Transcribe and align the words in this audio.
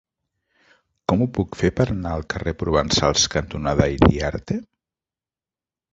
Com 1.11 1.21
ho 1.25 1.27
puc 1.39 1.57
fer 1.59 1.69
per 1.81 1.87
anar 1.95 2.15
al 2.19 2.25
carrer 2.35 2.55
Provençals 2.63 3.29
cantonada 3.35 3.91
Iriarte? 3.99 4.59